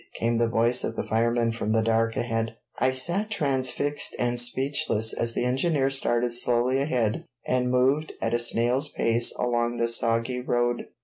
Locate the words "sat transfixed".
2.91-4.15